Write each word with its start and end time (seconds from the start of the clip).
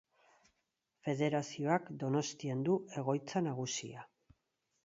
Federazioak 1.07 1.91
Donostian 2.05 2.65
du 2.71 2.81
egoitza 3.03 3.47
nagusia. 3.49 4.09